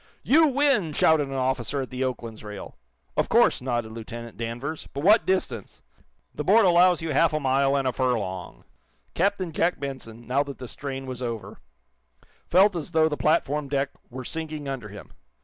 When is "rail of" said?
2.43-3.29